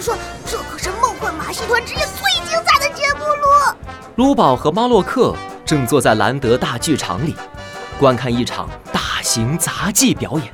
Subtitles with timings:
[0.00, 3.76] 听说这可是梦幻马戏团之夜最精彩的节目了。
[4.16, 5.36] 卢宝和猫洛克
[5.66, 7.36] 正坐在兰德大剧场里，
[7.98, 10.50] 观看一场大型杂技表演。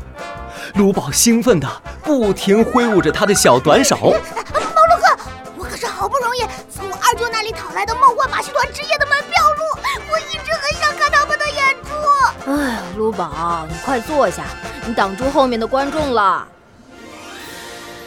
[0.74, 3.96] 卢宝兴奋地不停挥舞着他的小短手。
[3.96, 5.16] 猫洛克，
[5.56, 9.62] 我可是好不容易从二舅那里讨来的梦幻马戏团之夜的门票路，
[10.10, 12.50] 我一直很想看他们的演出。
[12.50, 14.42] 哎，卢宝，你快坐下，
[14.84, 16.48] 你挡住后面的观众了。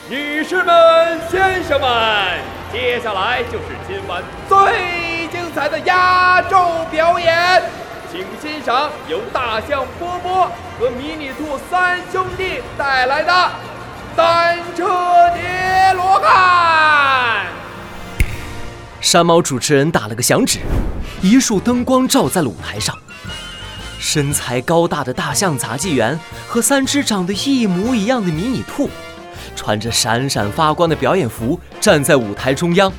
[0.09, 1.89] 女士们、先生们，
[2.73, 7.61] 接下来就是今晚最精彩的压轴表演，
[8.11, 13.31] 请欣赏由大象波波和迷你兔三兄弟带来的
[14.15, 14.87] 《单车
[15.35, 17.45] 叠罗汉》。
[19.01, 20.57] 山猫主持人打了个响指，
[21.21, 22.97] 一束灯光照在了舞台上，
[23.99, 28.89] 身材高大的大象杂技员和三只长得一模一样的迷你兔。
[29.55, 32.91] 穿着闪闪发光的表演服，站在舞台中央。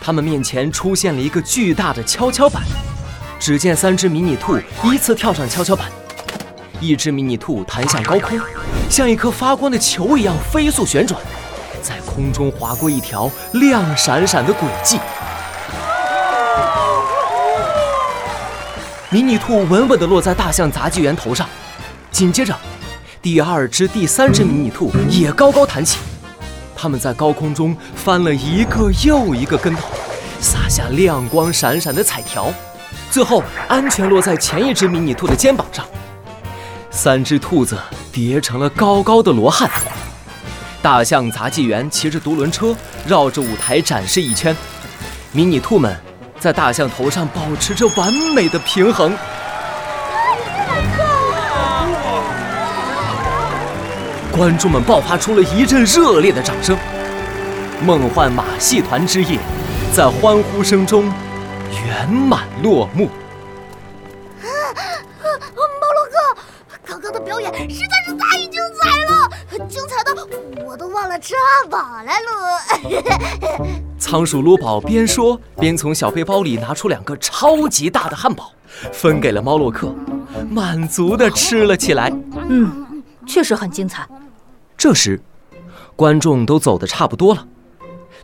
[0.00, 2.62] 他们面前出现了一个巨大的跷跷板。
[3.38, 5.88] 只见三只迷你兔依次跳上跷跷板，
[6.80, 8.38] 一只迷你兔弹向高空，
[8.88, 11.20] 像一颗发光的球一样飞速旋转，
[11.82, 15.00] 在空中划过一条亮闪闪的轨迹。
[19.10, 21.48] 迷你兔稳稳地落在大象杂技员头上，
[22.12, 22.56] 紧接着。
[23.22, 26.00] 第二只、第三只迷你兔也高高弹起，
[26.74, 29.90] 它们在高空中翻了一个又一个跟头，
[30.40, 32.52] 撒下亮光闪闪的彩条，
[33.12, 35.86] 最后安全落在前一只迷你兔的肩膀上。
[36.90, 37.78] 三只兔子
[38.10, 39.70] 叠成了高高的罗汉。
[40.82, 42.74] 大象杂技员骑着独轮车
[43.06, 44.54] 绕着舞台展示一圈，
[45.30, 45.96] 迷你兔们
[46.40, 49.16] 在大象头上保持着完美的平衡。
[54.32, 56.74] 观众们爆发出了一阵热烈的掌声，
[57.84, 59.38] 梦幻马戏团之夜
[59.94, 61.12] 在欢呼声中
[61.84, 63.10] 圆满落幕。
[64.40, 64.48] 啊，
[65.54, 66.40] 猫洛克，
[66.86, 70.26] 刚刚的表演实在是太精彩了，精彩的
[70.66, 72.30] 我都忘了吃汉堡来了。
[73.98, 78.50] 仓鼠卢宝边说边从小背包里拿出两个超级大的汉堡，
[78.92, 79.94] 分给了猫洛克，
[80.48, 82.10] 满足地吃了起来。
[82.48, 82.86] 嗯。
[83.26, 84.08] 确实很精彩。
[84.76, 85.20] 这时，
[85.96, 87.46] 观众都走得差不多了，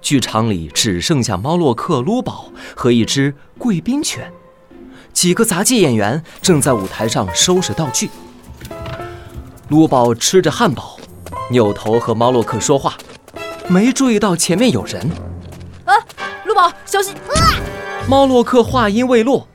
[0.00, 4.32] 剧场里只剩下猫洛克、撸宝和一只贵宾犬。
[5.12, 8.10] 几个杂技演员正在舞台上收拾道具。
[9.68, 10.98] 撸宝吃着汉堡，
[11.50, 12.96] 扭头和猫洛克说话，
[13.68, 15.10] 没注意到前面有人。
[15.84, 15.94] 啊，
[16.44, 17.14] 撸宝，小心！
[17.14, 17.54] 啊
[18.08, 19.46] 猫洛克话音未落，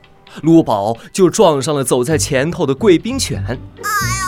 [0.42, 3.44] 撸宝就撞上了走在前头的贵宾犬。
[3.44, 4.23] 踩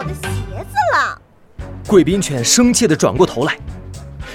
[0.00, 0.22] 我的鞋
[0.64, 1.20] 子了！
[1.86, 3.58] 贵宾犬生气地转过头来，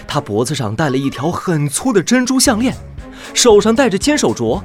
[0.08, 2.78] 它脖子上戴了一条很粗的珍珠项链，
[3.34, 4.62] 手上戴着金手镯，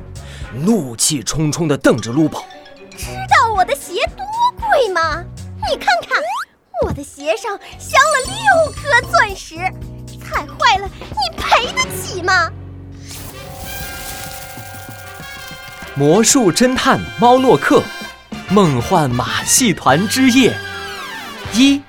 [0.53, 2.45] 怒气冲冲地瞪着撸宝。
[2.99, 4.27] 知道我的鞋多
[4.69, 5.25] 贵吗？
[5.71, 6.23] 你看看，
[6.85, 9.57] 我的鞋上镶了六颗钻石，
[10.23, 12.53] 踩坏了你赔得起吗？
[15.95, 17.83] 魔术侦探猫洛克。
[18.53, 20.53] 梦幻马戏团之夜
[21.53, 21.83] 一，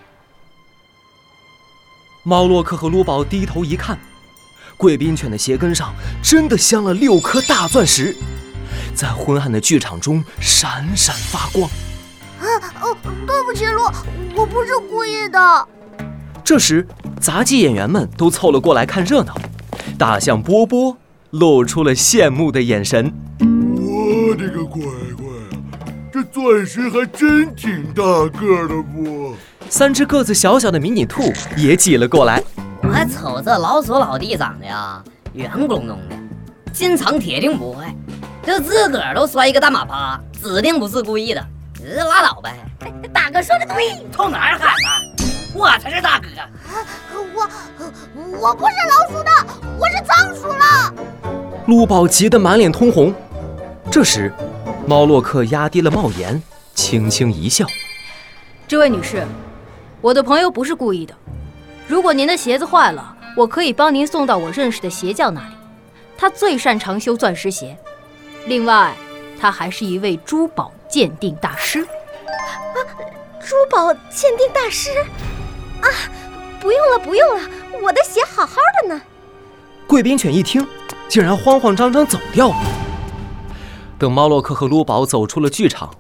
[2.24, 3.98] 猫洛克和卢宝低头一看，
[4.76, 8.16] 贵宾犬的鞋跟上真的镶了六颗大钻石，
[8.96, 11.70] 在昏暗的剧场中闪闪发光。
[12.40, 12.46] 啊
[12.82, 13.84] 哦，对不起，卢，
[14.36, 15.68] 我不是故意的。
[16.44, 16.88] 这时，
[17.20, 19.36] 杂技演员们都凑了过来看热闹，
[19.98, 20.98] 大象波波
[21.30, 23.14] 露出了羡慕的眼神。
[23.40, 24.82] 我的个乖
[25.16, 25.26] 乖！
[26.12, 29.36] 这钻石还真挺大个的不？
[29.72, 32.44] 三只个子小小的迷你兔也挤了过来。
[32.84, 35.02] 我瞅这老鼠老弟长得呀，
[35.32, 36.16] 圆咕隆咚的，
[36.74, 37.86] 金藏铁定不会。
[38.44, 41.42] 这自个儿都摔一个大马趴，指定不是故意的。
[42.06, 42.54] 拉倒呗！
[43.14, 45.26] 大哥说的对，冲哪儿喊呢？
[45.56, 46.28] 我才是大哥。
[47.34, 47.50] 我
[48.42, 49.32] 我不是老鼠的，
[49.80, 50.94] 我是仓鼠了。
[51.68, 53.14] 陆宝急得满脸通红。
[53.90, 54.34] 这时。
[54.86, 56.42] 猫洛克压低了帽檐，
[56.74, 57.66] 轻轻一笑
[58.68, 59.24] ：“这位女士，
[60.02, 61.14] 我的朋友不是故意的。
[61.88, 65.54] 如果您的鞋子坏了，我可以帮您送到我认识的鞋匠那里，
[66.18, 67.78] 他最擅长修钻石鞋。
[68.48, 68.96] 另外，
[69.40, 71.82] 他还是一位珠宝鉴定大师。
[71.82, 71.88] 啊，
[73.40, 74.90] 珠宝鉴定大师？
[75.82, 75.88] 啊，
[76.60, 77.42] 不用了，不用了，
[77.84, 79.02] 我的鞋好好的呢。”
[79.86, 80.66] 贵宾犬一听，
[81.08, 82.56] 竟然慌慌张张走掉了。
[84.00, 85.94] 等猫洛克和卢宝走出了剧场，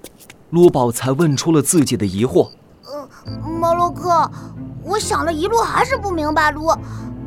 [0.49, 2.49] 卢宝才问出了自己的疑惑
[2.85, 3.07] ：“呃，
[3.81, 4.29] 洛克，
[4.83, 6.71] 我想了一路还是不明白，卢，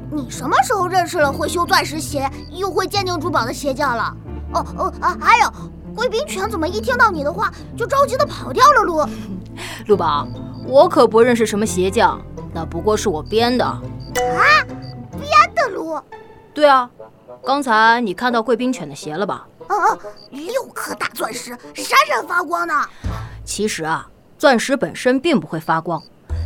[0.09, 4.17] 你什么时候认识了会修钻石鞋又会鉴定珠宝的鞋匠了？
[4.53, 5.53] 哦哦啊，还有，
[5.97, 8.83] 贵宾犬怎么一听到你的话就着急的跑掉了？
[8.83, 9.05] 卢，
[9.89, 10.29] 陆宝，
[10.65, 12.21] 我可不认识什么鞋匠，
[12.53, 13.65] 那不过是我编的。
[13.65, 13.83] 啊，
[15.11, 16.01] 编的路？
[16.55, 16.89] 对啊，
[17.45, 19.45] 刚才你看到贵宾犬的鞋了吧？
[19.67, 19.99] 嗯嗯，
[20.31, 22.75] 六颗大钻石，闪闪发光呢。
[23.45, 24.09] 其实啊，
[24.39, 26.01] 钻石本身并不会发光，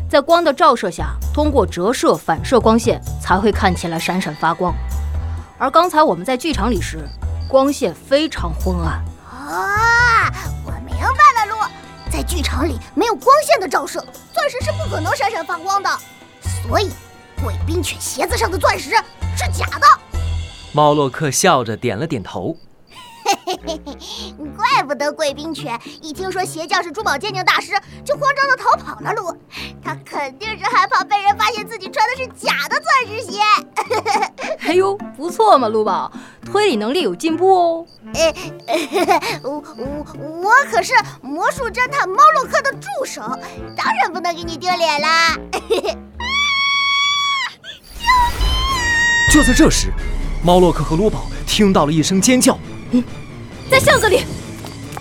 [0.08, 4.74] 在光的照射下，通过折射、反射光线才会看起来闪闪发光。
[5.58, 7.06] 而刚才我们在剧场里时，
[7.46, 9.04] 光线非常昏暗。
[9.28, 10.32] 啊，
[10.64, 11.56] 我明白了，路，
[12.10, 14.00] 在剧场里没有光线的照射，
[14.32, 15.90] 钻石是不可能闪闪发光的，
[16.40, 16.90] 所以
[17.42, 18.90] 贵宾犬鞋子上的钻石
[19.36, 19.86] 是假的。
[20.72, 22.56] 猫洛克笑着点了点头。
[23.24, 27.72] 嘿嘿嘿嘿，怪不得贵宾犬一听说鞋匠是珠宝鉴定大师，
[28.02, 29.12] 就慌张的逃跑了。
[29.12, 29.36] 路，
[34.68, 36.12] 哎呦，不错嘛，陆宝，
[36.44, 37.86] 推理能力有进步哦。
[38.12, 38.34] 哎，
[39.42, 40.06] 我我
[40.42, 40.92] 我可是
[41.22, 43.22] 魔术侦探猫洛克的助手，
[43.74, 45.34] 当然不能给你丢脸啦。
[49.32, 49.90] 就在这时，
[50.44, 52.58] 猫洛克和卢宝听到了一声尖叫。
[52.90, 53.02] 嗯，
[53.70, 54.20] 在巷子里，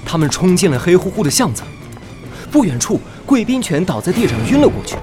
[0.05, 1.61] 他们冲进了黑乎乎的巷子。
[2.49, 4.95] 不远处，贵宾犬倒在地上晕了过去，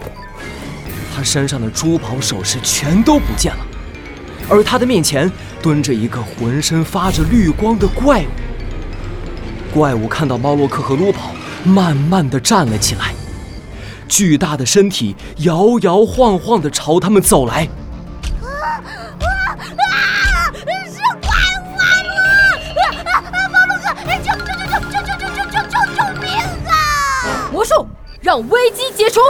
[1.14, 3.66] 他身上的珠宝首饰全都不见了，
[4.48, 5.30] 而他的面前
[5.62, 8.26] 蹲着一个浑身发着绿光的怪物。
[9.72, 11.32] 怪物看到猫洛克和卢宝，
[11.64, 13.14] 慢慢的站了起来，
[14.08, 17.68] 巨大的身体摇摇晃晃的朝他们走来。
[28.20, 29.20] 让危机解除！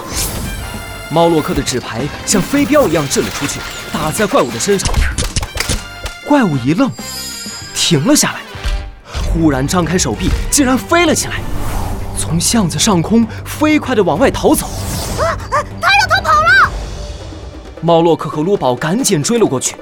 [1.10, 3.60] 猫洛克的纸牌像飞镖一样掷了出去，
[3.92, 4.88] 打在怪物的身上。
[6.26, 6.90] 怪物一愣，
[7.74, 8.40] 停了下来，
[9.12, 11.34] 忽然张开手臂，竟然飞了起来，
[12.18, 14.66] 从巷子上空飞快地往外逃走。
[15.20, 15.36] 啊！
[15.80, 16.72] 他要逃跑了！
[17.80, 19.76] 猫洛克和卢宝赶紧追了过去。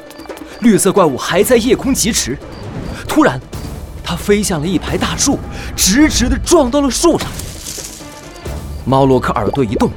[0.60, 2.36] 绿色怪物还在夜空疾驰，
[3.08, 3.40] 突然，
[4.04, 5.38] 它飞向了一排大树，
[5.76, 7.28] 直直地撞到了树上。
[8.84, 9.90] 猫洛克耳朵一动，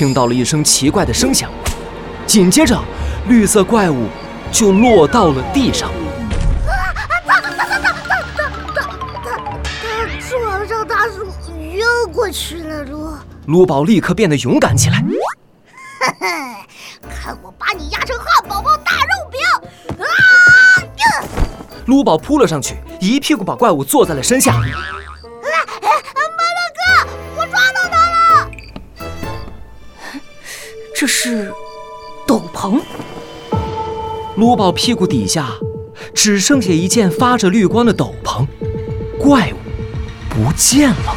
[0.00, 1.50] 听到了一声奇怪的声响
[2.26, 2.74] 紧接着
[3.28, 4.06] 绿色怪物
[4.50, 5.90] 就落到了地上。
[5.90, 11.26] 啊啊脏脏脏脏脏脏脏脏脏上大叔
[11.58, 12.82] 晕过去了
[13.46, 15.04] 噜宝立刻变得勇敢起来
[16.00, 16.26] 嘿嘿
[17.10, 21.28] 看我把你压成汉堡包大肉饼啊呀
[21.84, 24.62] 撸宝扑了上去一屁股把怪物坐在了身下
[31.00, 31.50] 这是
[32.26, 32.78] 斗篷。
[34.36, 35.48] 卢宝屁股底下
[36.12, 38.46] 只剩下一件发着绿光的斗篷，
[39.18, 39.56] 怪物
[40.28, 41.16] 不见了。